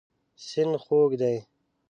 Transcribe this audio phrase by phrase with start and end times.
[0.45, 1.37] سیند خوږ دی.